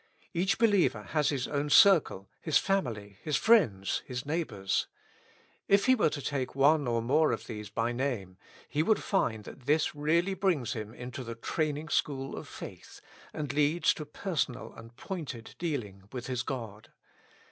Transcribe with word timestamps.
Each 0.33 0.57
believer 0.57 1.03
has 1.11 1.29
his 1.29 1.47
own 1.47 1.69
circle, 1.69 2.27
his 2.41 2.57
family, 2.57 3.19
his 3.21 3.37
friends, 3.37 4.01
his 4.03 4.25
neighbors. 4.25 4.87
If 5.67 5.85
he 5.85 5.93
were 5.93 6.09
to 6.09 6.23
take 6.23 6.55
one 6.55 6.87
or 6.87 7.03
more 7.03 7.31
of 7.31 7.45
these 7.45 7.69
by 7.69 7.91
name, 7.91 8.39
he 8.67 8.81
would 8.81 9.03
find 9.03 9.43
that 9.43 9.67
this 9.67 9.93
really 9.93 10.33
brings 10.33 10.73
him 10.73 10.91
into 10.91 11.23
the 11.23 11.35
train 11.35 11.77
ing 11.77 11.89
school 11.89 12.35
of 12.35 12.47
faith, 12.47 12.99
and 13.31 13.53
leads 13.53 13.93
to 13.93 14.07
personal 14.07 14.73
and 14.73 14.97
pointed 14.97 15.53
dealing 15.59 16.09
with 16.11 16.25
his 16.25 16.41
God. 16.41 16.91